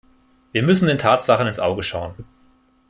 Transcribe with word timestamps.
Wir 0.51 0.63
müssen 0.63 0.87
den 0.87 0.97
Tatsachen 0.97 1.45
ins 1.45 1.59
Auge 1.59 1.83
schauen. 1.83 2.25